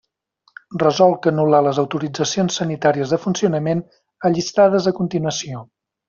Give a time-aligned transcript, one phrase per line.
[0.83, 3.83] Resolc anul·lar les autoritzacions sanitàries de funcionament
[4.31, 5.63] allistades a continuació.